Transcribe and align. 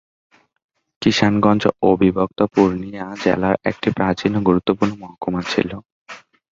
কিশানগঞ্জ 1.01 1.63
অবিভক্ত 1.83 2.39
পূর্ণিয়া 2.53 3.05
জেলার 3.23 3.55
একটি 3.69 3.87
প্রাচীন 3.97 4.31
ও 4.35 4.45
গুরুত্বপূর্ণ 4.47 4.91
মহকুমা 5.01 5.41
ছিল। 5.51 5.69